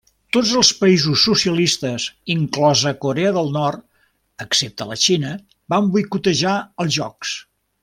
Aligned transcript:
Tots 0.35 0.51
els 0.59 0.69
països 0.77 1.25
socialistes, 1.27 2.05
inclosa 2.35 2.93
Corea 3.05 3.35
del 3.37 3.53
Nord, 3.59 3.85
excepte 4.47 4.89
la 4.93 4.99
Xina, 5.05 5.35
van 5.75 5.93
boicotejar 5.99 6.57
els 6.87 6.99
jocs. 7.01 7.37